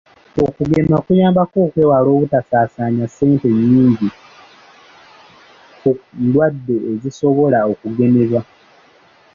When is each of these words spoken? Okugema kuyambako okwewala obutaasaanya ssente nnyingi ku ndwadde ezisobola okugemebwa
Okugema 0.45 0.95
kuyambako 1.05 1.57
okwewala 1.65 2.07
obutaasaanya 2.15 3.05
ssente 3.09 3.47
nnyingi 3.57 4.07
ku 5.81 5.91
ndwadde 6.23 6.75
ezisobola 6.91 7.59
okugemebwa 7.71 8.41